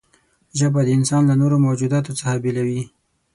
ژبه 0.59 0.81
انسان 0.97 1.21
له 1.29 1.35
نورو 1.41 1.57
موجوداتو 1.65 2.11
څخه 2.19 2.35
بېلوي. 2.43 2.81